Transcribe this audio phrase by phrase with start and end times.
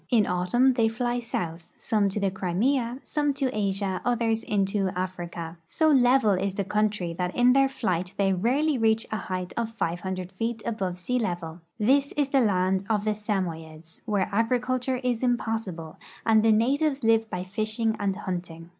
[0.09, 5.59] In autumn they fly south— some to the Crimea, some to Asia, others into Africa.
[5.67, 9.73] So level is the countr}'^ that in their flight they rarely reach a lieight of
[9.77, 11.61] 500 feet above sea level.
[11.77, 17.03] This is the land of the Samoyeds, where agriculture is impossi ble, and the natives
[17.03, 18.69] live by Ashing and hunting.